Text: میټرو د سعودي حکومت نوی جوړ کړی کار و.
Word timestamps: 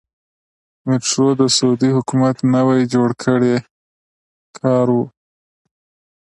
میټرو 0.87 1.27
د 1.41 1.43
سعودي 1.57 1.89
حکومت 1.97 2.37
نوی 2.55 2.81
جوړ 2.93 3.09
کړی 3.23 3.55
کار 4.59 4.87
و. 4.97 4.99